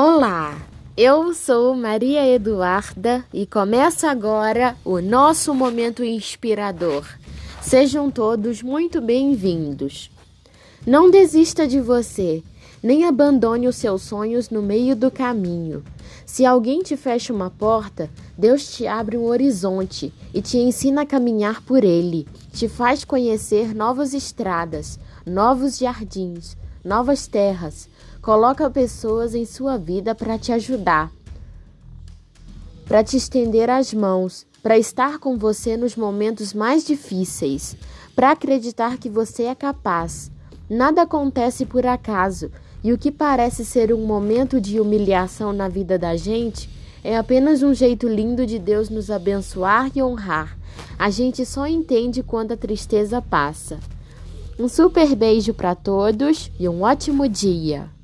Olá, 0.00 0.56
eu 0.96 1.34
sou 1.34 1.74
Maria 1.74 2.24
Eduarda 2.24 3.24
e 3.34 3.44
começa 3.44 4.08
agora 4.08 4.76
o 4.84 5.00
nosso 5.00 5.52
momento 5.52 6.04
inspirador. 6.04 7.04
Sejam 7.60 8.08
todos 8.08 8.62
muito 8.62 9.00
bem-vindos. 9.00 10.08
Não 10.86 11.10
desista 11.10 11.66
de 11.66 11.80
você, 11.80 12.44
nem 12.80 13.06
abandone 13.06 13.66
os 13.66 13.74
seus 13.74 14.02
sonhos 14.02 14.50
no 14.50 14.62
meio 14.62 14.94
do 14.94 15.10
caminho. 15.10 15.82
Se 16.24 16.46
alguém 16.46 16.80
te 16.80 16.96
fecha 16.96 17.32
uma 17.32 17.50
porta, 17.50 18.08
Deus 18.38 18.70
te 18.70 18.86
abre 18.86 19.16
um 19.16 19.24
horizonte 19.24 20.14
e 20.32 20.40
te 20.40 20.58
ensina 20.58 21.02
a 21.02 21.06
caminhar 21.06 21.60
por 21.62 21.82
ele. 21.82 22.24
Te 22.52 22.68
faz 22.68 23.04
conhecer 23.04 23.74
novas 23.74 24.14
estradas, 24.14 24.96
novos 25.26 25.76
jardins, 25.76 26.56
novas 26.84 27.26
terras 27.26 27.88
Coloca 28.22 28.68
pessoas 28.68 29.34
em 29.34 29.44
sua 29.44 29.78
vida 29.78 30.14
para 30.14 30.36
te 30.38 30.52
ajudar, 30.52 31.10
para 32.86 33.02
te 33.04 33.16
estender 33.16 33.70
as 33.70 33.94
mãos, 33.94 34.46
para 34.62 34.76
estar 34.76 35.18
com 35.18 35.38
você 35.38 35.76
nos 35.76 35.94
momentos 35.96 36.52
mais 36.52 36.84
difíceis, 36.84 37.76
para 38.14 38.32
acreditar 38.32 38.98
que 38.98 39.08
você 39.08 39.44
é 39.44 39.54
capaz. 39.54 40.30
Nada 40.68 41.02
acontece 41.02 41.64
por 41.64 41.86
acaso, 41.86 42.50
e 42.82 42.92
o 42.92 42.98
que 42.98 43.10
parece 43.10 43.64
ser 43.64 43.92
um 43.94 44.04
momento 44.04 44.60
de 44.60 44.80
humilhação 44.80 45.52
na 45.52 45.68
vida 45.68 45.98
da 45.98 46.16
gente 46.16 46.68
é 47.02 47.16
apenas 47.16 47.62
um 47.62 47.72
jeito 47.72 48.08
lindo 48.08 48.44
de 48.44 48.58
Deus 48.58 48.90
nos 48.90 49.10
abençoar 49.10 49.90
e 49.94 50.02
honrar. 50.02 50.58
A 50.98 51.08
gente 51.08 51.46
só 51.46 51.66
entende 51.66 52.22
quando 52.22 52.52
a 52.52 52.56
tristeza 52.56 53.22
passa. 53.22 53.78
Um 54.58 54.68
super 54.68 55.14
beijo 55.14 55.54
para 55.54 55.74
todos 55.74 56.50
e 56.58 56.68
um 56.68 56.82
ótimo 56.82 57.28
dia! 57.28 57.97